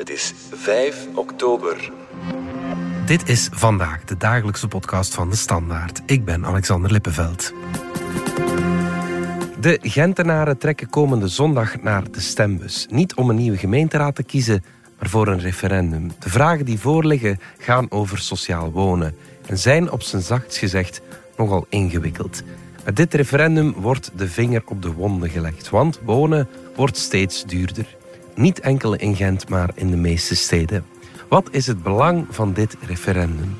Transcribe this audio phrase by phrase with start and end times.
[0.00, 1.92] Het is 5 oktober.
[3.06, 6.00] Dit is vandaag de dagelijkse podcast van de Standaard.
[6.06, 7.52] Ik ben Alexander Lippenveld.
[9.60, 12.86] De Gentenaren trekken komende zondag naar de stembus.
[12.90, 14.64] Niet om een nieuwe gemeenteraad te kiezen,
[14.98, 16.10] maar voor een referendum.
[16.18, 21.00] De vragen die voorliggen gaan over sociaal wonen en zijn op zijn zachtst gezegd
[21.36, 22.42] nogal ingewikkeld.
[22.84, 27.98] Met dit referendum wordt de vinger op de wonden gelegd, want wonen wordt steeds duurder.
[28.40, 30.84] Niet enkel in Gent, maar in de meeste steden.
[31.28, 33.56] Wat is het belang van dit referendum?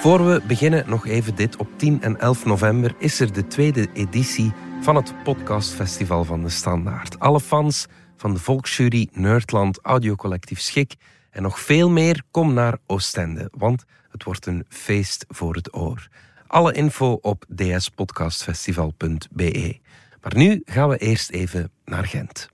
[0.00, 1.56] Voor we beginnen nog even dit.
[1.56, 6.48] Op 10 en 11 november is er de tweede editie van het podcastfestival van de
[6.48, 7.18] Standaard.
[7.18, 10.94] Alle fans van de Volksjury, Nerdland, Audiocollectief Schik
[11.30, 16.08] en nog veel meer, kom naar Oostende, want het wordt een feest voor het oor.
[16.46, 19.78] Alle info op dspodcastfestival.be.
[20.22, 22.48] Maar nu gaan we eerst even naar Gent.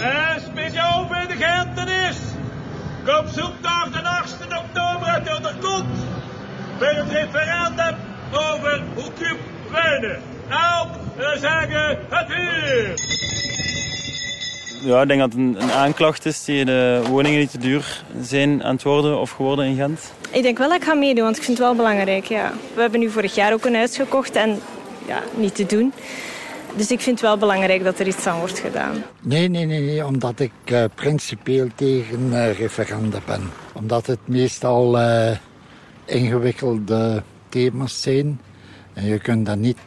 [0.00, 2.18] En speciaal bij de Gentenis.
[3.04, 5.98] Kom zondag de 8 oktober uit de kont.
[6.78, 7.96] Bij het referendum
[8.32, 9.12] over hoe
[9.70, 10.22] wonen.
[10.48, 12.94] Nou, we zeggen het hier.
[14.84, 18.04] Ja, ik denk dat het een, een aanklacht is die de woningen niet te duur
[18.20, 20.12] zijn aan het worden of geworden in Gent.
[20.30, 22.24] Ik denk wel dat ik ga meedoen, want ik vind het wel belangrijk.
[22.24, 22.52] Ja.
[22.74, 24.58] We hebben nu vorig jaar ook een huis gekocht en
[25.06, 25.92] ja, niet te doen.
[26.76, 29.02] Dus ik vind het wel belangrijk dat er iets aan wordt gedaan.
[29.20, 33.50] Nee, nee, nee, nee omdat ik uh, principieel tegen uh, referenda ben.
[33.72, 35.30] Omdat het meestal uh,
[36.04, 38.40] ingewikkelde thema's zijn.
[38.92, 39.78] En je kunt dat niet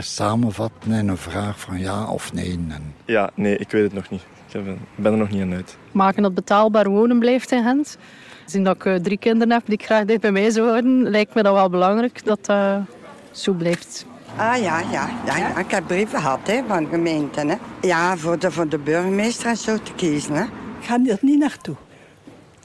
[0.00, 2.52] samenvatten in een vraag van ja of nee.
[2.68, 2.94] En...
[3.04, 4.22] Ja, nee, ik weet het nog niet.
[4.52, 4.62] Ik
[4.94, 5.76] ben er nog niet aan uit.
[5.92, 7.98] Maken dat betaalbaar wonen blijft in Gent.
[8.44, 11.34] Zien dat ik drie kinderen heb die ik graag dicht bij mij zou houden, lijkt
[11.34, 12.86] me dat wel belangrijk dat dat
[13.30, 14.06] zo blijft.
[14.36, 15.58] Ah ja, ja, ja, ja.
[15.58, 17.48] ik heb brieven gehad hè, van gemeenten.
[17.48, 17.56] Hè.
[17.80, 20.34] Ja, voor de, voor de burgemeester en zo te kiezen.
[20.34, 20.42] Hè.
[20.42, 21.74] Ik ga er niet naartoe.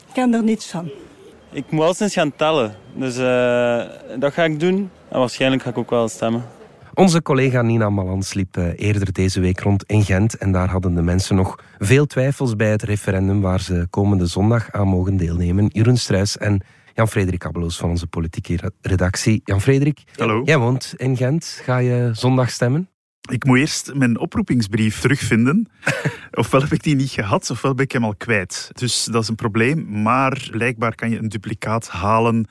[0.08, 0.92] Ik ken er niets van.
[1.52, 2.76] Ik moet al eens gaan tellen.
[2.94, 3.84] Dus uh,
[4.20, 4.92] dat ga ik doen.
[5.10, 6.46] En waarschijnlijk ga ik ook wel stemmen.
[6.96, 11.02] Onze collega Nina Malans liep eerder deze week rond in Gent en daar hadden de
[11.02, 15.70] mensen nog veel twijfels bij het referendum waar ze komende zondag aan mogen deelnemen.
[15.74, 16.62] Jeroen Struis en
[16.94, 19.42] Jan-Frederik Abeloos van onze politieke redactie.
[19.44, 20.42] Jan-Frederik, Hallo.
[20.46, 21.62] jij woont in Gent.
[21.64, 22.90] Ga je zondag stemmen?
[23.32, 25.70] Ik moet eerst mijn oproepingsbrief terugvinden.
[26.32, 28.70] ofwel heb ik die niet gehad, ofwel ben ik hem al kwijt.
[28.74, 30.02] Dus dat is een probleem.
[30.02, 32.48] Maar blijkbaar kan je een duplicaat halen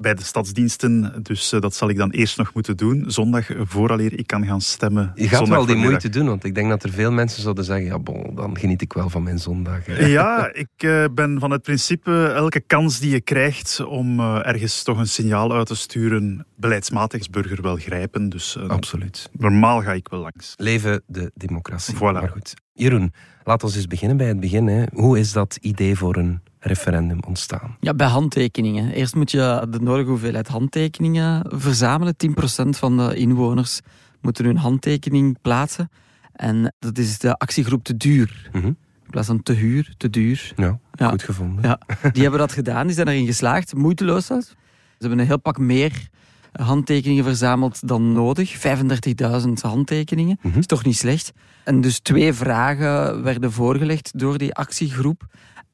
[0.00, 1.22] bij de stadsdiensten.
[1.22, 3.04] Dus uh, dat zal ik dan eerst nog moeten doen.
[3.06, 5.12] Zondag, vooraleer ik kan gaan stemmen.
[5.14, 7.86] Je gaat wel die moeite doen, want ik denk dat er veel mensen zouden zeggen...
[7.86, 9.86] ja, bon, dan geniet ik wel van mijn zondag.
[9.86, 10.06] Hè.
[10.06, 12.26] Ja, ik uh, ben van het principe...
[12.26, 16.46] elke kans die je krijgt om uh, ergens toch een signaal uit te sturen...
[16.56, 18.28] beleidsmatig is burger wel grijpen.
[18.28, 19.30] Dus Absoluut.
[19.32, 20.54] normaal ga ik wel langs.
[20.56, 21.94] Leven de democratie.
[21.94, 21.98] Voilà.
[21.98, 22.54] Maar goed.
[22.72, 23.12] Jeroen,
[23.44, 24.66] laten we eens beginnen bij het begin.
[24.66, 24.84] Hè.
[24.92, 27.76] Hoe is dat idee voor een referendum ontstaan?
[27.80, 28.92] Ja, bij handtekeningen.
[28.92, 32.14] Eerst moet je de nodige hoeveelheid handtekeningen verzamelen.
[32.16, 33.80] 10% van de inwoners
[34.20, 35.90] moeten hun handtekening plaatsen.
[36.32, 38.48] En dat is de actiegroep te duur.
[38.52, 38.66] Mhm.
[38.66, 38.76] In
[39.10, 40.52] plaats van te huur, te duur.
[40.56, 41.08] Ja, Ja.
[41.08, 41.64] goed gevonden.
[41.64, 41.80] Ja,
[42.12, 44.26] die hebben dat gedaan, die zijn erin geslaagd, moeiteloos.
[44.26, 44.46] zelfs.
[44.48, 44.54] Ze
[44.98, 46.08] hebben een heel pak meer
[46.52, 48.56] handtekeningen verzameld dan nodig.
[48.58, 50.38] 35.000 handtekeningen.
[50.42, 50.58] Mhm.
[50.58, 51.32] is toch niet slecht.
[51.64, 55.26] En dus twee vragen werden voorgelegd door die actiegroep.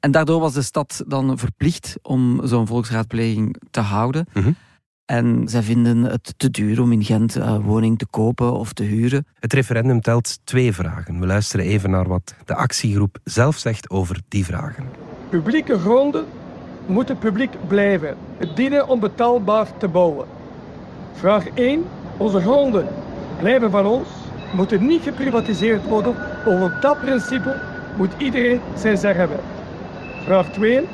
[0.06, 4.26] En daardoor was de stad dan verplicht om zo'n volksraadpleging te houden.
[4.32, 4.50] Mhm.
[5.04, 8.82] En zij vinden het te duur om in Gent een woning te kopen of te
[8.82, 9.26] huren.
[9.38, 11.20] Het referendum telt twee vragen.
[11.20, 14.84] We luisteren even naar wat de actiegroep zelf zegt over die vragen.
[15.28, 16.24] Publieke gronden
[16.86, 18.16] moeten publiek blijven.
[18.36, 20.26] Het dienen om betaalbaar te bouwen.
[21.12, 21.84] Vraag 1.
[22.16, 22.88] Onze gronden
[23.38, 24.08] blijven van ons,
[24.54, 26.14] moeten niet geprivatiseerd worden.
[26.46, 27.60] Over dat principe
[27.96, 29.55] moet iedereen zijn zeggen hebben.
[30.26, 30.87] Vraag 2.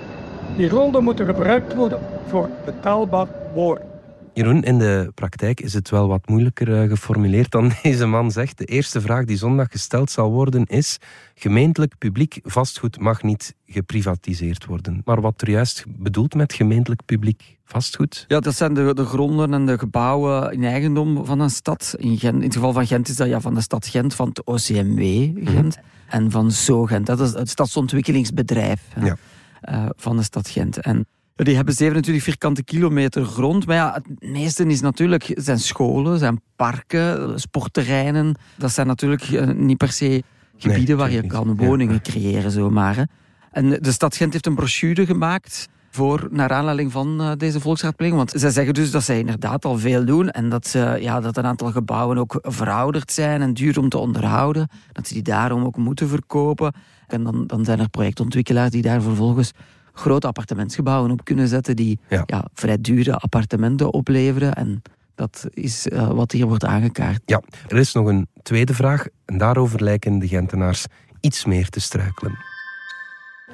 [0.57, 3.92] Die gronden moeten gebruikt worden voor betaalbaar wonen.
[4.35, 8.59] Jeroen, in de praktijk is het wel wat moeilijker eh, geformuleerd dan deze man zegt.
[8.59, 10.99] De eerste vraag die zondag gesteld zal worden is:
[11.35, 15.03] gemeentelijk publiek vastgoed mag niet geprivatiseerd worden.
[15.05, 18.25] Maar wat er juist bedoelt met gemeentelijk publiek vastgoed?
[18.29, 21.95] Ja, dat zijn de, de gronden en de gebouwen in eigendom van een stad.
[21.99, 24.29] In, Gent, in het geval van Gent is dat ja, van de stad Gent, van
[24.29, 27.07] het OCMW Gent en van Zo Gent.
[27.07, 29.17] Dat is het stadsontwikkelingsbedrijf Ja.
[29.61, 30.79] eh, van de stad Gent.
[30.79, 31.07] En
[31.37, 33.67] die hebben 27 vierkante kilometer grond.
[33.67, 38.35] Maar ja, het meeste is natuurlijk zijn scholen, zijn parken, sportterreinen.
[38.57, 40.23] Dat zijn natuurlijk eh, niet per se
[40.57, 42.01] gebieden waar je kan woningen ja.
[42.01, 42.97] creëren zomaar.
[42.97, 43.03] Hè.
[43.51, 48.17] En de stad Gent heeft een brochure gemaakt voor, naar aanleiding van uh, deze volksraadpleging.
[48.17, 51.37] Want zij zeggen dus dat zij inderdaad al veel doen en dat, ze, ja, dat
[51.37, 54.69] een aantal gebouwen ook verouderd zijn en duur om te onderhouden.
[54.93, 56.73] Dat ze die daarom ook moeten verkopen.
[57.07, 59.53] En dan, dan zijn er projectontwikkelaars die daar vervolgens
[59.93, 62.45] grote appartementsgebouwen op kunnen zetten die ja.
[62.55, 64.55] vrij dure appartementen opleveren.
[64.55, 64.83] En
[65.15, 67.23] dat is uh, wat hier wordt aangekaart.
[67.27, 70.87] Ja, er is nog een tweede vraag en daarover lijken de Gentenaars
[71.21, 72.39] iets meer te struikelen.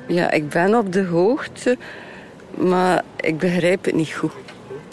[0.09, 1.79] Ja, ik ben op de hoogte,
[2.59, 4.33] maar ik begrijp het niet goed.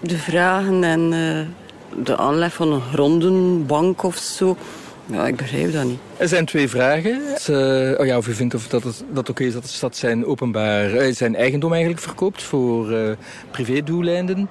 [0.02, 4.58] De vragen en uh, de aanleg van een grondenbank of zo,
[5.06, 6.00] ja, ik begrijp dat niet.
[6.18, 7.22] Er zijn twee vragen.
[7.50, 9.96] Uh, oh ja, of u vindt of dat het dat oké is dat de stad
[9.96, 13.12] zijn, openbaar, uh, zijn eigendom eigenlijk verkoopt voor uh,
[13.52, 14.50] privédoeleinden.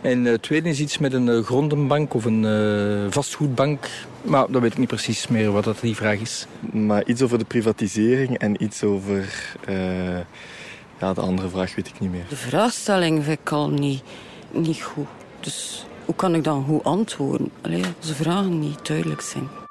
[0.00, 3.88] En het tweede is iets met een grondenbank of een vastgoedbank.
[4.22, 6.46] Maar dat weet ik niet precies meer wat dat die vraag is.
[6.72, 9.54] Maar iets over de privatisering en iets over...
[10.98, 12.24] ja, de andere vraag weet ik niet meer.
[12.28, 14.02] De vraagstelling vind ik al niet,
[14.50, 15.06] niet goed.
[15.40, 17.50] Dus hoe kan ik dan goed antwoorden?
[17.60, 19.63] Allee, als de vragen niet duidelijk zijn.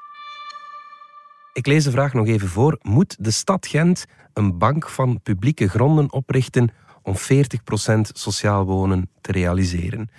[1.54, 2.78] Ik lees de vraag nog even voor.
[2.82, 6.70] Moet de stad Gent een bank van publieke gronden oprichten
[7.02, 7.18] om 40%
[8.00, 10.10] sociaal wonen te realiseren?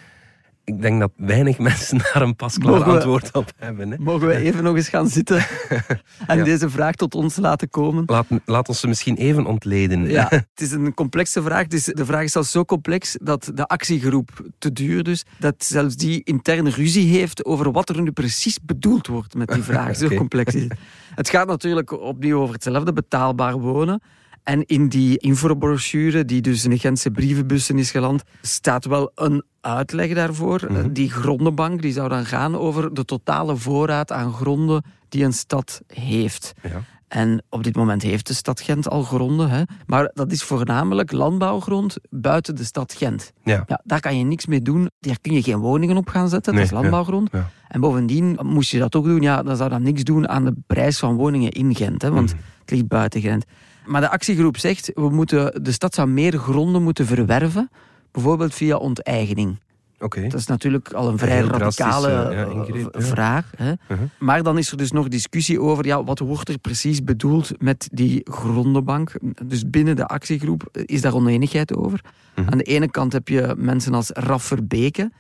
[0.66, 3.92] Ik denk dat weinig mensen daar een pasklaar antwoord op hebben.
[3.92, 3.98] Hè?
[4.00, 5.46] Mogen we even nog eens gaan zitten
[6.28, 8.04] en deze vraag tot ons laten komen?
[8.06, 10.10] Laat, laat ons ze misschien even ontleden.
[10.10, 11.68] Ja, het is een complexe vraag.
[11.68, 15.96] is, de vraag is zelfs zo complex dat de actiegroep te duur dus, dat zelfs
[15.96, 19.96] die interne ruzie heeft over wat er nu precies bedoeld wordt met die vraag.
[19.96, 20.74] Zo complex is het.
[21.16, 24.02] Het gaat natuurlijk opnieuw over hetzelfde, betaalbaar wonen.
[24.46, 29.44] En in die infobrochure, die dus in de Gentse brievenbussen is geland, staat wel een
[29.62, 30.62] uitleg daarvoor.
[30.70, 30.92] Mhm.
[30.94, 35.82] Die grondenbank die zou dan gaan over de totale voorraad aan gronden die een stad
[35.88, 36.54] heeft.
[36.62, 36.84] Ja.
[37.08, 39.50] En op dit moment heeft de stad Gent al gronden.
[39.50, 39.64] Hè?
[39.86, 43.32] Maar dat is voornamelijk landbouwgrond buiten de stad Gent.
[43.44, 43.64] Ja.
[43.68, 43.82] ja.
[43.84, 44.90] daar kan je niks mee doen.
[45.00, 46.54] Daar kun je geen woningen op gaan zetten.
[46.54, 47.30] dat is landbouwgrond.
[47.32, 47.50] Ja.
[47.68, 50.54] En bovendien, moest je dat ook doen, ja, dan zou dat niks doen aan de
[50.68, 52.02] prijs van woningen in Gent.
[52.02, 52.12] Hè?
[52.12, 52.42] Want mhm.
[52.60, 53.46] het ligt buiten Gent.
[53.86, 57.70] Maar de actiegroep zegt, we moeten, de stad zou meer gronden moeten verwerven,
[58.12, 59.58] bijvoorbeeld via onteigening.
[60.00, 60.28] Okay.
[60.28, 63.52] Dat is natuurlijk al een vrij radicale ja, vraag.
[63.56, 63.74] Hè?
[63.88, 64.08] Uh-huh.
[64.20, 67.88] Maar dan is er dus nog discussie over ja, wat wordt er precies bedoeld met
[67.92, 69.12] die grondenbank.
[69.44, 72.02] Dus binnen de actiegroep is daar oneenigheid over.
[72.36, 72.52] Uh-huh.
[72.52, 75.12] Aan de ene kant heb je mensen als Raffer Beke.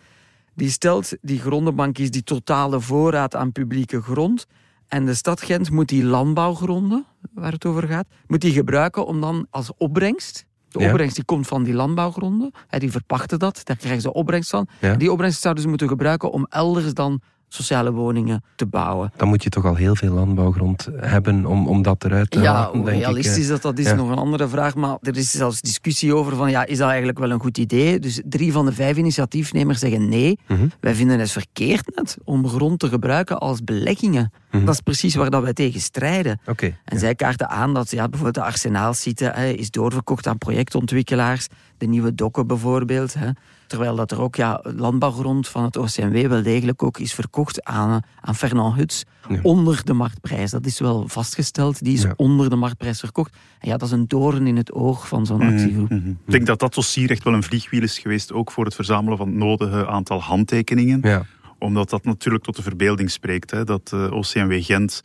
[0.53, 4.47] Die stelt, die grondenbank is die totale voorraad aan publieke grond.
[4.87, 9.21] En de stad Gent moet die landbouwgronden, waar het over gaat, moet die gebruiken om
[9.21, 10.45] dan als opbrengst
[10.79, 12.51] de opbrengst die komt van die landbouwgronden.
[12.77, 14.67] Die verpachten dat, daar krijgen ze opbrengst van.
[14.97, 19.11] Die opbrengst zouden ze moeten gebruiken om elders dan sociale woningen te bouwen.
[19.15, 22.53] Dan moet je toch al heel veel landbouwgrond hebben om, om dat eruit te ja,
[22.53, 22.83] halen.
[22.83, 24.75] Ja, realistisch dat, dat is nog een andere vraag.
[24.75, 27.99] Maar er is zelfs discussie over van, ja, is dat eigenlijk wel een goed idee?
[27.99, 30.39] Dus drie van de vijf initiatiefnemers zeggen nee.
[30.47, 30.67] Mhm.
[30.79, 34.31] Wij vinden het verkeerd net om grond te gebruiken als beleggingen.
[34.51, 34.65] Mhm.
[34.65, 36.39] Dat is precies waar dat wij tegen strijden.
[36.47, 41.47] Okay, en zij kaarten aan dat ja, bijvoorbeeld de arsenaalsite is doorverkocht aan projectontwikkelaars.
[41.77, 43.13] De nieuwe dokken bijvoorbeeld.
[43.13, 43.29] Hè.
[43.67, 48.01] Terwijl dat er ook ja, landbouwgrond van het OCMW wel degelijk ook is verkocht aan,
[48.21, 49.03] aan Fernand Huts
[49.41, 50.51] onder de marktprijs.
[50.51, 53.35] Dat is wel vastgesteld, die is onder de marktprijs verkocht.
[53.59, 55.89] En ja, dat is een doorn in het oog van zo'n mhm, actiegroep.
[55.89, 56.09] Mhm.
[56.09, 59.17] Ik denk dat dat dossier echt wel een vliegwiel is geweest, ook voor het verzamelen
[59.17, 60.99] van het nodige aantal handtekeningen.
[61.03, 61.25] Ja.
[61.59, 65.01] Omdat dat natuurlijk tot de verbeelding spreekt, hè, dat uh, eh, OCMW Gent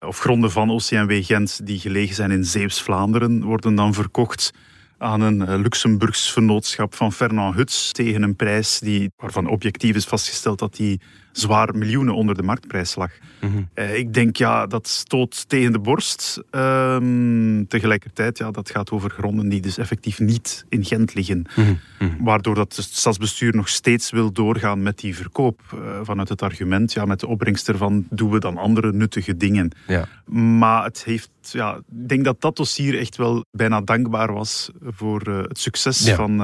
[0.00, 4.52] of gronden van OCMW Gent die gelegen zijn in Zeeuws-Vlaanderen worden dan verkocht
[5.00, 10.04] aan een eh, Luxemburgs vernootschap van Fernand Huts tegen een prijs die, waarvan objectief is
[10.04, 11.00] vastgesteld dat die
[11.32, 13.10] zwaar miljoenen onder de marktprijs lag.
[13.40, 13.62] Mhm.
[13.74, 16.42] Eh, ik denk, ja, dat stoot tegen de borst.
[16.50, 21.46] Ehm, tegelijkertijd, ja, dat gaat over gronden die dus effectief niet in Gent liggen.
[21.56, 21.74] Mhm.
[21.98, 22.24] Mhm.
[22.24, 25.60] Waardoor dat het stadsbestuur nog steeds wil doorgaan met die verkoop.
[25.74, 29.70] Uh, vanuit het argument, ja, met de opbrengst ervan doen we dan andere nuttige dingen.
[29.86, 30.08] Ja.
[30.26, 35.28] Maar het heeft, ja, ik denk dat dat dossier echt wel bijna dankbaar was voor
[35.28, 36.38] uh, het succes van...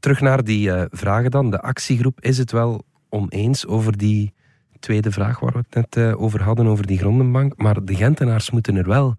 [0.00, 1.50] Terug naar die vragen dan.
[1.50, 4.32] De actiegroep, is het wel oneens over die
[4.80, 7.56] tweede vraag waar we het net eh, over hadden, over die grondenbank.
[7.56, 9.16] Maar de Gentenaars moeten er wel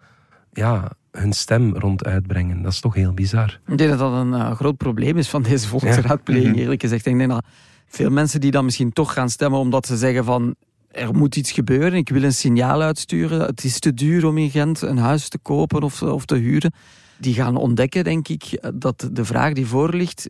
[0.53, 2.61] ja, hun stem rond uitbrengen.
[2.61, 3.59] Dat is toch heel bizar.
[3.67, 6.59] Ik denk dat dat een uh, groot probleem is van deze volksraadpleging, mhm.
[6.59, 7.05] eerlijk gezegd.
[7.05, 7.45] Ik denk dat
[7.87, 10.55] veel mensen die dan misschien toch gaan stemmen omdat ze zeggen van
[10.91, 14.49] er moet iets gebeuren, ik wil een signaal uitsturen, het is te duur om in
[14.49, 16.73] Gent een huis te kopen of, of te huren.
[17.17, 20.29] Die gaan ontdekken, denk ik, dat de vraag die voor ligt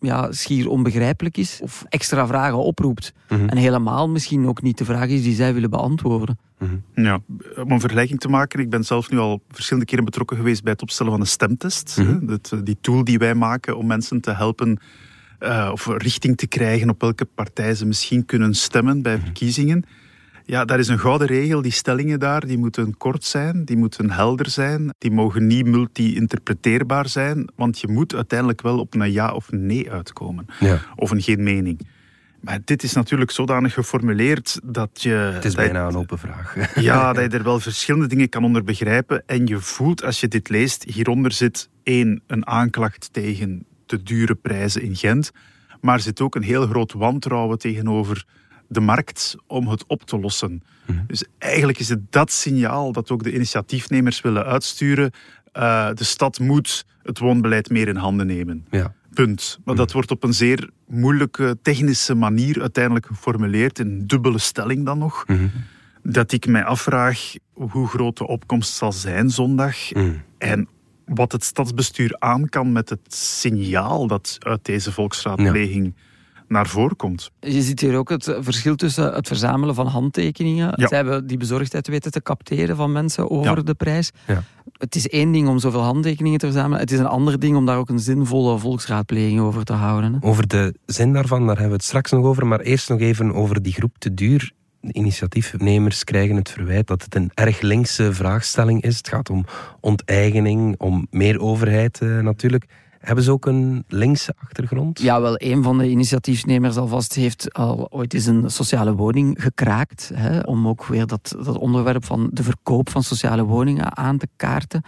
[0.00, 3.12] ja, schier onbegrijpelijk is of extra vragen oproept.
[3.28, 3.48] Mhm.
[3.48, 6.38] En helemaal misschien ook niet de vraag is die zij willen beantwoorden.
[6.94, 7.20] Ja,
[7.56, 10.72] om een vergelijking te maken, ik ben zelf nu al verschillende keren betrokken geweest bij
[10.72, 11.96] het opstellen van een stemtest.
[11.98, 12.08] Mhm.
[12.08, 12.24] hè.
[12.24, 14.78] Dat, eh, die tool die wij maken om mensen te helpen
[15.38, 19.84] eh, of richting te krijgen op welke partij ze misschien kunnen stemmen bij verkiezingen.
[20.50, 21.62] Ja, daar is een gouden regel.
[21.62, 27.08] Die stellingen daar, die moeten kort zijn, die moeten helder zijn, die mogen niet multi-interpreteerbaar
[27.08, 30.46] zijn, want je moet uiteindelijk wel op een ja of nee uitkomen.
[30.60, 30.80] Ja.
[30.96, 31.88] Of een geen mening.
[32.40, 35.10] Maar dit is natuurlijk zodanig geformuleerd dat je...
[35.10, 36.54] Het is je- bijna een open vraag.
[36.80, 39.22] ja, dat je er wel verschillende dingen kan onder begrijpen.
[39.26, 44.34] En je voelt als je dit leest, hieronder zit één, een aanklacht tegen de dure
[44.34, 45.30] prijzen in Gent.
[45.80, 48.24] Maar zit ook een heel groot wantrouwen tegenover
[48.68, 50.62] de markt om het op te lossen.
[51.06, 55.10] Dus eigenlijk is het dat signaal dat ook de initiatiefnemers willen uitsturen.
[55.52, 58.66] Eh, de stad moet het woonbeleid meer in handen nemen.
[58.70, 58.94] Ja.
[59.14, 59.58] Punt.
[59.64, 64.98] Maar dat wordt op een zeer moeilijke technische manier uiteindelijk geformuleerd, in dubbele stelling dan
[64.98, 65.24] nog.
[66.02, 69.92] Dat ik mij afvraag hoe groot de opkomst zal zijn zondag
[70.38, 70.68] en
[71.04, 75.94] wat het stadsbestuur aan kan met het signaal dat uit deze volksraadpleging
[76.48, 77.30] naar voren komt.
[77.40, 80.72] Je ziet hier ook het verschil tussen het verzamelen van handtekeningen.
[80.76, 80.86] Ja.
[80.88, 83.62] Zij hebben die bezorgdheid weten te capteren van mensen over Ja.
[83.62, 84.10] de prijs.
[84.26, 84.42] Ja.
[84.78, 86.78] Het is één ding om zoveel handtekeningen te verzamelen.
[86.80, 90.12] Het is een ander ding om daar ook een zinvolle volksraadpleging over te houden.
[90.12, 90.18] hè.
[90.28, 92.46] Over de zin daarvan, daar hebben we het straks nog over.
[92.46, 94.52] Maar eerst nog even over die groep te duur.
[94.80, 98.96] De initiatiefnemers krijgen het verwijt dat het een erg linkse vraagstelling is.
[98.96, 99.44] Het gaat om
[99.80, 102.64] onteigening, om meer overheid eh, natuurlijk.
[103.08, 105.00] Hebben ze ook een linkse achtergrond?
[105.00, 110.10] Ja, wel, een van de initiatiefnemers alvast heeft al ooit eens een sociale woning gekraakt.
[110.14, 114.28] Hè, om ook weer dat, dat onderwerp van de verkoop van sociale woningen aan te
[114.36, 114.82] kaarten.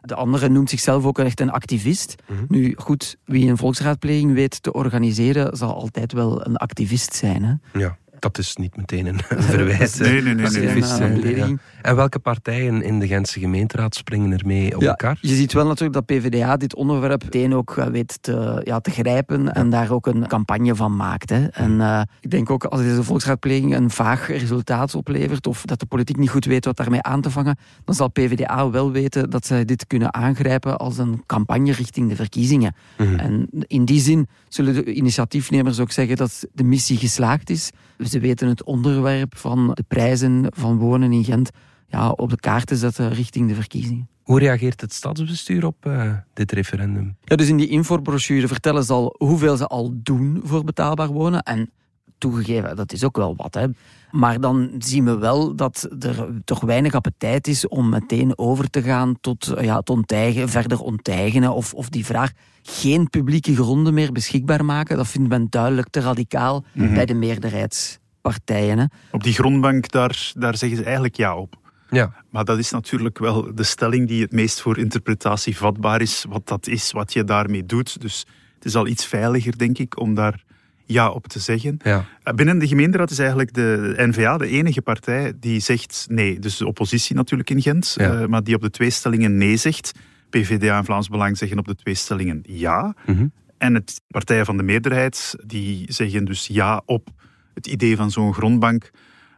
[0.00, 2.14] De andere noemt zichzelf ook echt een activist.
[2.48, 7.42] Nu, goed, wie een volksraadpleging weet te organiseren, zal altijd wel een activist zijn.
[7.44, 7.78] Hè.
[7.78, 9.98] Ja, dat is niet meteen een verwijt.
[10.08, 11.36] Nee, nee, nee, nee.
[11.36, 11.48] Ja.
[11.82, 15.18] En welke partijen in de Gentse gemeenteraad springen ermee op Ja, elkaar?
[15.20, 18.90] Je ziet wel natuurlijk dat PvdA dit onderwerp meteen ook eh, weet te, ja, te
[18.90, 21.30] grijpen en daar ook een campagne van maakt.
[21.30, 21.46] Hè.
[21.46, 25.86] En eh, ik denk ook als deze volksraadpleging een vaag resultaat oplevert of dat de
[25.86, 29.46] politiek niet goed weet wat daarmee aan te vangen, dan zal PvdA wel weten dat
[29.46, 32.74] zij dit kunnen aangrijpen als een campagne richting de verkiezingen.
[32.96, 37.70] En in die zin zullen de initiatiefnemers ook zeggen dat de missie geslaagd is.
[38.08, 41.50] Ze weten het onderwerp van de prijzen van wonen in Gent
[41.88, 44.08] ja, op de kaart te zetten richting de verkiezingen.
[44.22, 47.16] Hoe reageert het stadsbestuur op eh, dit referendum?
[47.24, 51.42] Ja, dus in die infobrochure vertellen ze al hoeveel ze al doen voor betaalbaar wonen.
[51.42, 51.70] En
[52.18, 53.54] toegegeven, dat is ook wel wat.
[53.54, 53.66] Hè.
[54.10, 58.82] Maar dan zien we wel dat er toch weinig appetijt is om meteen over te
[58.82, 61.54] gaan tot ja, het onteigen, verder onteigenen.
[61.54, 62.32] Of, of die vraag
[62.62, 64.96] geen publieke gronden meer beschikbaar maken.
[64.96, 66.94] Dat vindt men duidelijk te radicaal Mhm.
[66.94, 68.78] bij de meerderheidspartijen.
[68.78, 68.84] Hè.
[69.10, 71.56] Op die grondbank, daar, daar zeggen ze eigenlijk ja op.
[71.90, 72.12] Ja.
[72.30, 76.24] Maar dat is natuurlijk wel de stelling die het meest voor interpretatie vatbaar is.
[76.28, 78.00] Wat dat is, wat je daarmee doet.
[78.00, 80.44] Dus het is al iets veiliger, denk ik, om daar
[80.88, 81.78] ja op te zeggen.
[81.82, 82.04] Ja.
[82.24, 86.38] Uh, Binnen de gemeenteraad is eigenlijk de N-VA de enige partij die zegt nee.
[86.38, 88.20] Dus de oppositie natuurlijk in Gent, Ja.
[88.20, 89.92] uh, maar die op de twee stellingen nee zegt.
[90.30, 92.94] PVDA en Vlaams Belang zeggen op de twee stellingen ja.
[93.06, 93.26] Mhm.
[93.58, 97.08] En het partijen van de meerderheid die zeggen dus ja op
[97.54, 98.90] het idee van zo'n grondbank.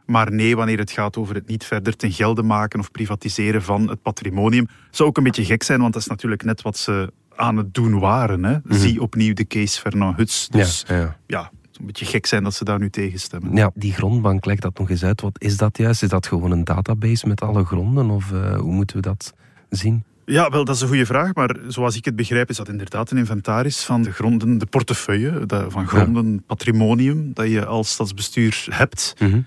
[0.05, 3.89] Maar nee wanneer het gaat over het niet verder ten gelde maken of privatiseren van
[3.89, 4.67] het patrimonium.
[4.89, 7.73] Zou ook een beetje gek zijn, want dat is natuurlijk net wat ze aan het
[7.73, 8.43] doen waren.
[8.43, 8.57] Hè?
[8.69, 10.47] Zie opnieuw de case Fernand Huts.
[10.47, 10.93] Dus Mhm.
[10.93, 11.17] Ja, ja.
[11.27, 13.55] ja, een beetje gek zijn dat ze daar nu tegen stemmen.
[13.55, 15.21] Ja, die grondbank, leg dat nog eens uit.
[15.21, 16.03] Wat is dat juist?
[16.03, 18.09] Is dat gewoon een database met alle gronden?
[18.09, 19.33] Of eh, hoe moeten we dat
[19.69, 20.03] zien?
[20.25, 21.33] Ja, wel, dat is een goede vraag.
[21.33, 25.43] Maar zoals ik het begrijp, is dat inderdaad een inventaris van de gronden, de portefeuille
[25.67, 29.13] van gronden, patrimonium, dat je als stadsbestuur hebt.
[29.19, 29.41] Mhm.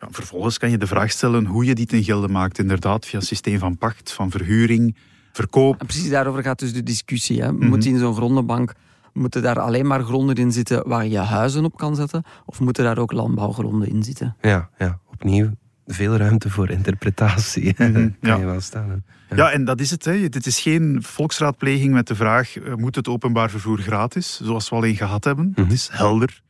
[0.00, 2.58] Ja, vervolgens kan je de vraag stellen hoe je die ten gelde maakt.
[2.58, 4.96] Inderdaad, via een systeem van pacht, van verhuring,
[5.32, 5.80] verkoop.
[5.80, 7.42] En precies daarover gaat dus de discussie.
[7.42, 7.52] Hè.
[7.52, 7.68] Mhm.
[7.68, 8.74] Moet in zo'n grondenbank
[9.12, 12.22] moeten daar alleen maar gronden in zitten waar je huizen op kan zetten?
[12.44, 14.36] Of moeten daar ook landbouwgronden in zitten?
[14.40, 15.50] Ja, ja, opnieuw
[15.86, 17.74] veel ruimte voor interpretatie.
[17.78, 18.36] Mhm, kan ja.
[18.36, 19.04] je wel stellen.
[19.34, 19.50] Ja.
[19.50, 20.04] en dat is het.
[20.04, 20.28] Hè.
[20.28, 24.76] Dit is geen volksraadpleging met de vraag: eh, moet het openbaar vervoer gratis, zoals we
[24.76, 25.52] al een gehad hebben?
[25.54, 26.42] Het is helder.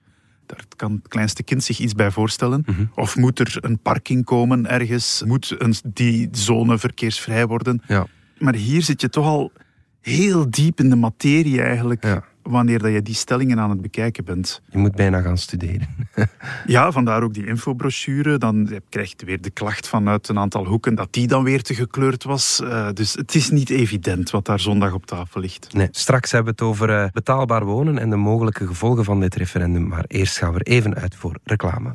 [0.47, 2.65] Daar kan het kleinste kind zich iets bij voorstellen.
[2.95, 5.23] Of moet er een parking komen ergens?
[5.27, 7.83] Moet een, die zone verkeersvrij worden?
[7.87, 8.07] Ja.
[8.41, 9.53] Maar hier zit je toch al
[10.01, 12.05] heel diep in de materie eigenlijk
[12.43, 14.63] wanneer dat je die stellingen aan het bekijken bent.
[14.71, 15.89] Je moet bijna gaan studeren.
[16.67, 18.39] ja, vandaar ook die infobrochure.
[18.39, 21.75] Dan krijg je weer de klacht vanuit een aantal hoeken dat die dan weer te
[21.75, 22.61] gekleurd was.
[22.63, 25.73] Uh, dus het is niet evident wat daar zondag op tafel ligt.
[25.73, 29.35] Nee, straks hebben we het over uh, betaalbaar wonen en de mogelijke gevolgen van dit
[29.35, 29.89] referendum.
[29.89, 31.95] Maar eerst gaan we er even uit voor reclame.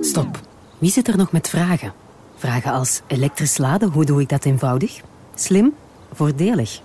[0.00, 0.51] Stop.
[0.82, 1.92] Wie zit er nog met vragen?
[2.36, 5.00] Vragen als elektrisch laden, hoe doe ik dat eenvoudig?
[5.34, 5.74] Slim?
[6.12, 6.80] Voordelig?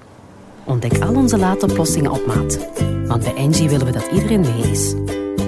[0.63, 2.60] Ontdek al onze laadoplossingen op maat.
[3.08, 4.94] Want bij Engie willen we dat iedereen mee is.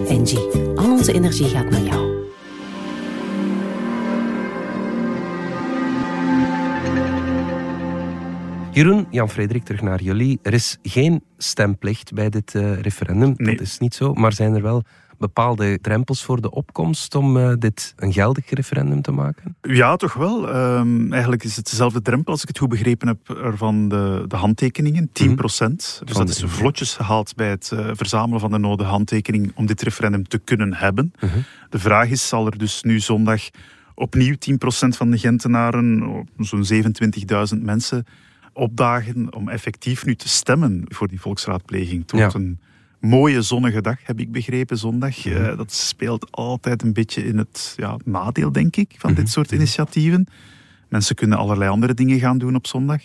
[0.08, 0.40] Engie,
[0.76, 2.28] al onze energie gaat naar jou.
[8.72, 10.40] Jeroen, Jan-Frederik, terug naar jullie.
[10.42, 13.34] Er is geen stemplicht bij dit uh, referendum.
[13.38, 13.56] Nee.
[13.56, 14.14] Dat is niet zo.
[14.14, 14.84] Maar zijn er wel
[15.20, 19.56] bepaalde drempels voor de opkomst om uh, dit een geldig referendum te maken?
[19.62, 20.56] Ja, toch wel.
[20.56, 24.36] Um, eigenlijk is het dezelfde drempel, als ik het goed begrepen heb, van de, de
[24.36, 25.10] handtekeningen.
[25.12, 26.02] 10 procent.
[26.06, 29.82] Dus dat is vlotjes gehaald bij het uh, verzamelen van de nodige handtekening om dit
[29.82, 31.14] referendum te kunnen hebben.
[31.70, 33.42] De vraag is, zal er dus nu zondag
[33.96, 34.38] opnieuw 10%
[34.90, 36.66] van de Gentenaren, zo'n
[37.54, 38.06] 27.000 mensen,
[38.54, 42.04] opdagen om effectief nu te stemmen voor die volksraadpleging.
[42.08, 42.30] Ja.
[42.34, 42.60] een
[43.00, 45.26] mooie zonnige dag, heb ik begrepen, zondag.
[45.26, 49.52] Eh, dat speelt altijd een beetje in het ja, nadeel, denk ik, van dit soort
[49.52, 50.28] initiatieven.
[50.90, 53.02] Mensen kunnen allerlei andere dingen gaan doen op zondag.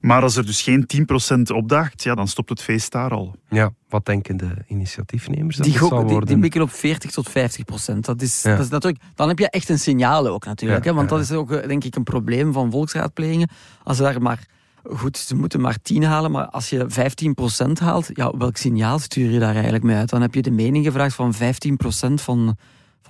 [0.00, 3.34] Maar als er dus geen 10% opdaagt, ja, dan stopt het feest daar al.
[3.48, 6.28] Ja, wat denken de initiatiefnemers dat Die, het gok- zal die, worden?
[6.28, 8.04] die mikken op 40 tot 50 procent.
[8.04, 8.50] Dat is, Ja.
[8.56, 10.84] dat is natuurlijk, dan heb je echt een signaal ook natuurlijk.
[10.84, 10.96] Ja, hè?
[10.96, 13.48] Want ja, dat is ook eh, denk ik een probleem van volksraadplegingen.
[13.82, 14.46] Als ze daar maar...
[14.84, 18.98] Goed, ze moeten maar 10 halen, maar als je 15 procent haalt, ja, welk signaal
[18.98, 20.10] stuur je daar eigenlijk mee uit?
[20.10, 22.56] Dan heb je de mening gevraagd van 15 procent van,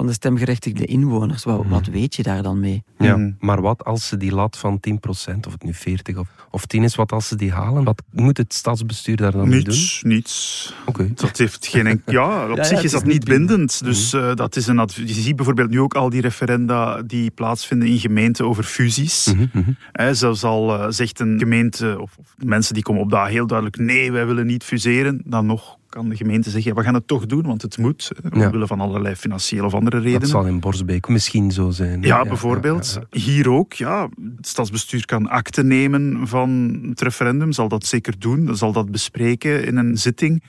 [0.00, 1.45] van de stemgerechtigde inwoners.
[1.45, 2.83] Wat, wat weet je daar dan mee?
[2.99, 3.30] Ja, Mhm.
[3.38, 6.83] maar wat als ze die lat van 10%, of het nu 40 of, of 10
[6.83, 7.85] is, wat als ze die halen?
[7.85, 9.75] Wat moet het stadsbestuur daar dan mee doen?
[9.75, 10.75] Niets, niets.
[10.87, 11.11] Oké.
[11.14, 13.85] Dat heeft geen Ja, op ja, zich is dat niet niet bindend.
[13.85, 17.88] Dus eh, dat is een Je ziet bijvoorbeeld nu ook al die referenda die plaatsvinden
[17.88, 19.33] in gemeenten over fusies.
[19.35, 19.71] Mhm, mhm.
[19.92, 23.47] Hè, zelfs al eh, zegt een gemeente, of, of mensen die komen op daar heel
[23.47, 26.94] duidelijk, nee, wij willen niet fuseren, dan nog kan de gemeente zeggen, ja, we gaan
[26.94, 28.11] het toch doen, want het moet.
[28.25, 28.47] eh, Ja.
[28.47, 30.20] Omwille van allerlei financiële of andere redenen.
[30.20, 32.02] Dat zal in Borsbeek misschien zo zijn.
[32.02, 32.99] Ja, bijvoorbeeld.
[33.11, 33.18] ja.
[33.20, 34.09] Hier ook, ja.
[34.37, 39.64] Het stadsbestuur kan akte nemen van het referendum, zal dat zeker doen, zal dat bespreken
[39.66, 40.42] in een zitting,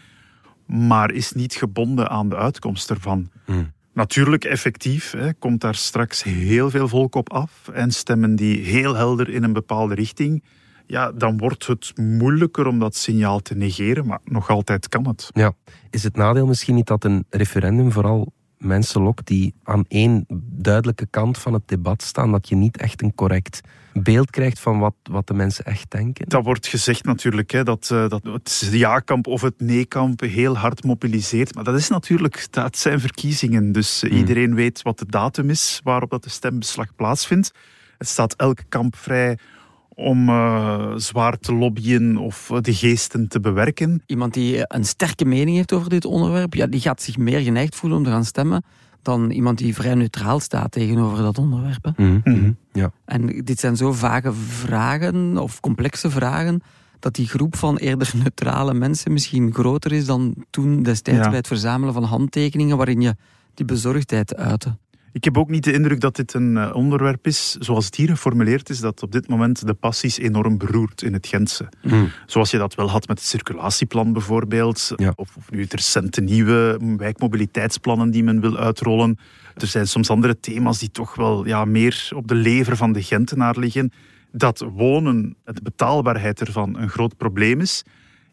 [0.66, 3.30] maar is niet gebonden aan de uitkomst ervan.
[3.46, 3.72] Hmm.
[3.94, 8.96] Natuurlijk, effectief, hè, komt daar straks heel veel volk op af en stemmen die heel
[8.96, 10.44] helder in een bepaalde richting.
[10.92, 15.30] Ja, dan wordt het moeilijker om dat signaal te negeren, maar nog altijd kan het.
[15.34, 15.54] Ja.
[15.90, 21.08] Is het nadeel misschien niet dat een referendum vooral mensen lokt die aan één duidelijke
[21.10, 23.62] kant van het debat staan, dat je niet echt een correct
[23.94, 26.30] beeld krijgt van wat, wat de mensen echt denken?
[26.30, 30.84] Dat wordt gezegd natuurlijk, hè, dat, eh, dat het ja-kamp of het nee-kamp heel hard
[30.84, 31.56] mobiliseert.
[31.56, 33.72] Maar dat is natuurlijk, dat zijn verkiezingen.
[33.72, 37.54] Dus eh, iedereen weet wat de datum is waarop dat de stembeslag plaatsvindt.
[37.98, 39.38] Het staat elk kamp vrij
[40.02, 44.04] om eh, zwaar te lobbyen of eh, de geesten te bewerken.
[44.06, 47.76] Iemand die een sterke mening heeft over dit onderwerp, ja, die gaat zich meer geneigd
[47.76, 48.64] voelen om te gaan stemmen
[49.02, 51.92] dan iemand die vrij neutraal staat tegenover dat onderwerp.
[51.96, 52.06] hè.
[52.06, 52.52] Mhm, mhm.
[52.74, 52.92] Ja.
[53.06, 56.62] En dit zijn zo vage vragen of complexe vragen
[57.00, 61.28] dat die groep van eerder neutrale mensen misschien groter is dan toen destijds Ja.
[61.28, 63.16] bij het verzamelen van handtekeningen waarin je
[63.54, 64.78] die bezorgdheid uitte.
[65.14, 68.10] Ik heb ook niet de indruk dat dit een eh, onderwerp is, zoals het hier
[68.10, 71.70] geformuleerd is, dat op dit moment de passies enorm beroert in het Gentse.
[71.84, 72.06] Mhm.
[72.26, 75.14] Zoals je dat wel had met het circulatieplan bijvoorbeeld, Ja.
[75.16, 79.18] of, of nu het recente nieuwe wijkmobiliteitsplannen die men wil uitrollen.
[79.58, 83.04] Er zijn soms andere thema's die toch wel ja, meer op de lever van de
[83.04, 83.92] Gentenaar liggen.
[84.32, 87.84] Dat wonen, de betaalbaarheid ervan, een groot probleem is.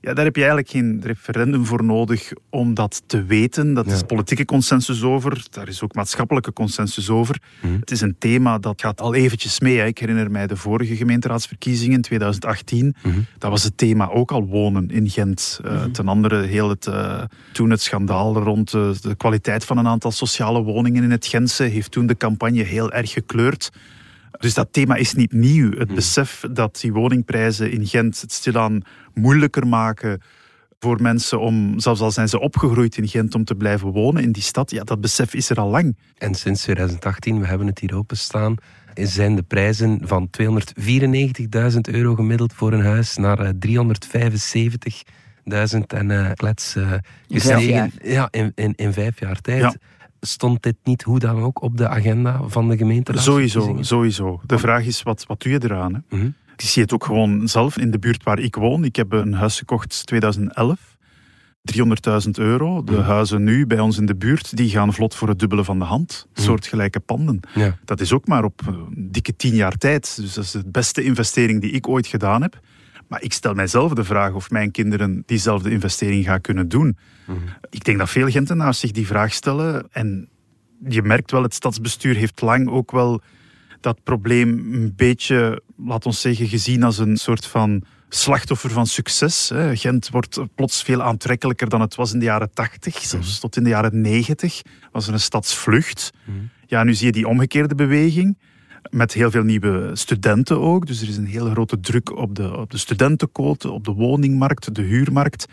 [0.01, 3.75] Ja, daar heb je eigenlijk geen referendum voor nodig om dat te weten.
[3.75, 7.41] Dat is politieke consensus over, daar is ook maatschappelijke consensus over.
[7.61, 7.81] Mhm.
[7.81, 9.79] Het is een thema dat gaat al eventjes mee.
[9.79, 9.87] Hè.
[9.87, 12.95] Ik herinner mij de vorige gemeenteraadsverkiezingen in 2018.
[13.03, 13.19] Mhm.
[13.39, 15.61] Dat was het thema ook al wonen in Gent.
[15.65, 19.87] Eh, Ten andere heel het, eh, toen het schandaal rond de, de kwaliteit van een
[19.87, 23.71] aantal sociale woningen in het Gentse heeft toen de campagne heel erg gekleurd.
[24.39, 25.71] Dus dat thema is niet nieuw.
[25.79, 28.83] Het besef dat die woningprijzen in Gent het stilaan
[29.21, 30.21] moeilijker maken
[30.81, 34.33] voor mensen om, zelfs al zijn ze opgegroeid in Gent, om te blijven wonen in
[34.33, 35.97] die stad, ja, dat besef is er al lang.
[36.19, 38.55] En sinds 2018, we hebben het hier openstaan,
[38.95, 43.51] zijn de prijzen van 294.000 euro gemiddeld voor een huis naar eh,
[45.73, 47.69] 375.000 en eh klets eh, In vijf gestegen.
[47.75, 47.91] jaar.
[48.03, 49.61] Ja, in, in, in vijf jaar tijd.
[49.61, 49.75] Ja.
[50.21, 53.19] Stond dit niet hoe dan ook op de agenda van de gemeente?
[53.19, 54.41] Sowieso, sowieso.
[54.47, 55.95] De vraag is, wat, wat doe je eraan?
[55.95, 56.17] Hè?
[56.17, 56.31] Mhm.
[56.59, 58.85] Ik zie het ook gewoon zelf in de buurt waar ik woon.
[58.85, 60.97] Ik heb een huis gekocht 2011.
[61.73, 62.85] 300.000 euro.
[62.85, 65.79] De huizen nu bij ons in de buurt, die gaan vlot voor het dubbele van
[65.79, 66.27] de hand.
[66.33, 67.41] Soortgelijke panden.
[67.55, 67.79] Ja.
[67.85, 70.17] Dat is ook maar op een dikke tien jaar tijd.
[70.17, 72.61] Dus dat is de beste investering die ik ooit gedaan heb.
[73.09, 76.97] Maar ik stel mijzelf de vraag of mijn kinderen diezelfde investering gaan kunnen doen.
[77.71, 79.87] Ik denk dat veel Gentenaars zich die vraag stellen.
[79.91, 80.29] En
[80.89, 83.21] je merkt wel, het stadsbestuur heeft lang ook wel
[83.81, 89.49] dat probleem een beetje, laat ons zeggen, gezien als een soort van slachtoffer van succes.
[89.49, 89.77] hè.
[89.77, 93.65] Gent wordt plots veel aantrekkelijker dan het was in de jaren 80, zelfs tot in
[93.65, 94.63] de jaren 90
[94.93, 96.11] was er een stadsvlucht.
[96.67, 98.39] Ja, nu zie je die omgekeerde beweging.
[98.91, 100.87] Met heel veel nieuwe studenten ook.
[100.87, 104.75] Dus er is een hele grote druk op de, op de studentenquote, op de woningmarkt,
[104.75, 105.47] de huurmarkt.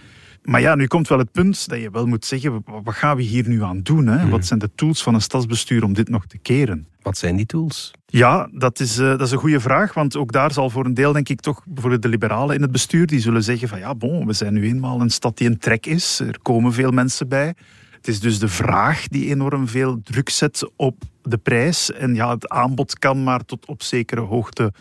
[0.45, 3.23] Maar ja, nu komt wel het punt dat je wel moet zeggen, wat gaan we
[3.23, 4.07] hier nu aan doen?
[4.07, 4.29] Hè?
[4.29, 6.87] Wat zijn de tools van een stadsbestuur om dit nog te keren?
[7.01, 7.91] Wat zijn die tools?
[8.05, 9.93] Ja, dat is, eh, dat is een goede vraag.
[9.93, 12.71] Want ook daar zal voor een deel, denk ik, toch bijvoorbeeld de liberalen in het
[12.71, 15.57] bestuur, die zullen zeggen van ja, bon, we zijn nu eenmaal een stad die een
[15.57, 16.19] trek is.
[16.19, 17.53] Er komen veel mensen bij.
[17.91, 21.91] Het is dus de vraag die enorm veel druk zet op de prijs.
[21.91, 24.73] En ja, het aanbod kan maar tot op zekere hoogte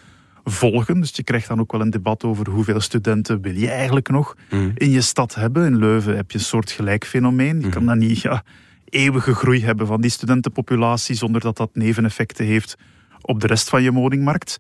[0.44, 1.00] volgen.
[1.00, 4.36] Dus je krijgt dan ook wel een debat over hoeveel studenten wil je eigenlijk nog
[4.74, 5.66] in je stad hebben.
[5.66, 7.60] In Leuven heb je een soort gelijk fenomeen.
[7.60, 8.44] Je kan dan niet ja,
[8.88, 12.76] eeuwige groei hebben van die studentenpopulatie zonder dat dat neveneffecten heeft
[13.20, 14.58] op de rest van je woningmarkt.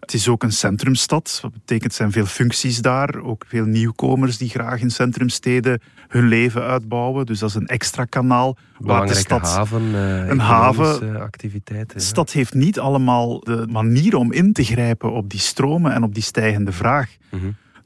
[0.00, 1.38] Het is ook een centrumstad.
[1.42, 3.22] Dat betekent, er zijn veel functies daar.
[3.22, 7.26] Ook veel nieuwkomers die graag in centrumsteden hun leven uitbouwen.
[7.26, 8.56] Dus dat is een extra kanaal.
[8.78, 10.84] Waar de stad, haven, eh, een haven.
[10.84, 11.98] economische activiteiten.
[11.98, 16.02] De stad heeft niet allemaal de manier om in te grijpen op die stromen en
[16.02, 17.16] op die stijgende vraag.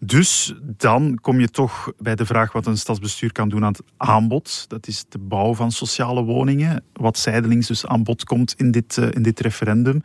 [0.02, 3.82] Dus dan kom je toch bij de vraag wat een stadsbestuur kan doen aan het
[3.96, 4.64] aanbod.
[4.68, 6.82] Dat is de bouw van sociale woningen.
[6.92, 10.02] Wat zijdelings dus aan bod komt in dit, eh, in dit referendum.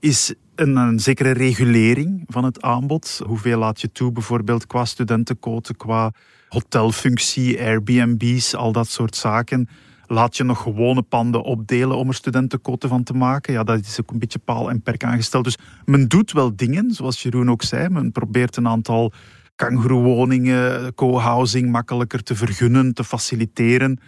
[0.00, 3.20] Is een, een zekere regulering van het aanbod.
[3.26, 6.12] Hoeveel laat je toe bijvoorbeeld qua studentenquote, qua
[6.48, 9.68] hotelfunctie, Airbnb's, al dat soort zaken.
[10.06, 13.52] Laat je nog gewone panden opdelen om er studentenquote van te maken?
[13.52, 15.44] Ja, dat is ook een beetje paal en perk aangesteld.
[15.44, 17.88] Dus men doet wel dingen, zoals Jeroen ook zei.
[17.88, 19.12] Men probeert een aantal
[19.56, 24.00] kangoeroewoningen, co-housing makkelijker te vergunnen, te faciliteren.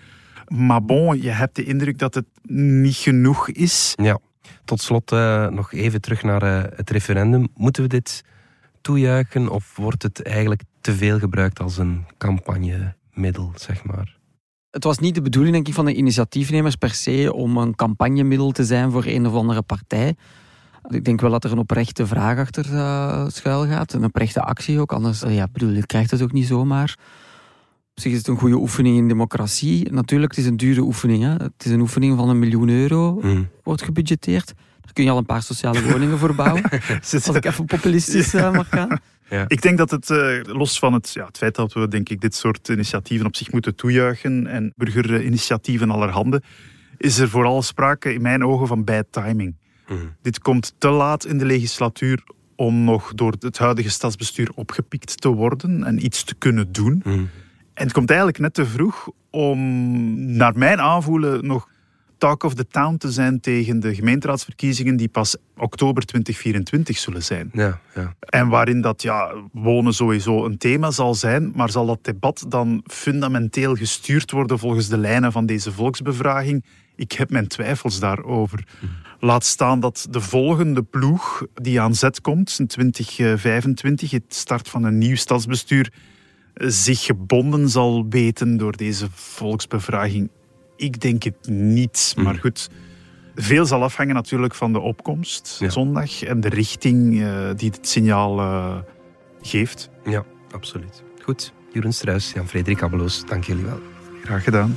[0.48, 3.92] Maar bon, je hebt de indruk dat het niet genoeg is.
[3.96, 4.18] Ja.
[4.64, 7.48] Tot slot eh, nog even terug naar eh, het referendum.
[7.54, 8.24] Moeten we dit
[8.80, 14.18] toejuichen of wordt het eigenlijk te veel gebruikt als een campagnemiddel, zeg maar?
[14.70, 18.50] Het was niet de bedoeling, denk ik, van de initiatiefnemers per se om een campagnemiddel
[18.50, 20.14] te zijn voor een of andere partij.
[20.88, 23.92] Ik denk wel dat er een oprechte vraag achter uh, schuil gaat.
[23.92, 24.92] Een oprechte actie ook.
[24.92, 26.96] Anders ja, bedoel, je krijgt het ook niet zomaar.
[28.00, 29.92] Op zich is het een goede oefening in democratie.
[29.92, 31.22] Natuurlijk, het is een dure oefening.
[31.22, 31.32] Hè.
[31.32, 33.48] Het is een oefening van een miljoen euro, Mm.
[33.62, 34.46] wordt gebudgeteerd.
[34.80, 36.62] Daar kun je al een paar sociale woningen voor bouwen.
[37.12, 39.00] Als ik even populistisch uh, mag gaan.
[39.30, 39.44] Ja.
[39.48, 42.20] Ik denk dat het, uh, los van het, ja, het feit dat we denk ik,
[42.20, 46.42] dit soort initiatieven op zich moeten toejuichen en burgerinitiatieven allerhande,
[46.96, 49.56] is er vooral sprake in mijn ogen van bad timing.
[49.88, 50.14] Mm.
[50.22, 52.22] Dit komt te laat in de legislatuur
[52.56, 57.02] om nog door het huidige stadsbestuur opgepikt te worden en iets te kunnen doen.
[57.04, 57.28] Mm.
[57.80, 59.58] En het komt eigenlijk net te vroeg om,
[60.36, 61.68] naar mijn aanvoelen, nog
[62.18, 67.50] talk of the town te zijn tegen de gemeenteraadsverkiezingen die pas oktober 2024 zullen zijn.
[67.52, 68.14] Ja, ja.
[68.20, 72.84] En waarin dat ja, wonen sowieso een thema zal zijn, maar zal dat debat dan
[72.86, 76.64] fundamenteel gestuurd worden volgens de lijnen van deze volksbevraging?
[76.96, 78.66] Ik heb mijn twijfels daarover.
[79.20, 84.84] Laat staan dat de volgende ploeg die aan zet komt in 2025, het start van
[84.84, 85.92] een nieuw stadsbestuur,
[86.66, 90.30] zich gebonden zal weten door deze volksbevraging.
[90.76, 92.70] Ik denk het niet, maar goed.
[93.34, 98.38] Veel zal afhangen natuurlijk van de opkomst zondag en de richting uh, die het signaal
[98.38, 98.76] uh,
[99.42, 99.90] geeft.
[100.04, 101.02] Ja, absoluut.
[101.22, 103.80] Goed, Jeroen Struis, Jan-Frederik Abeloos, dank jullie wel.
[104.24, 104.76] Graag gedaan.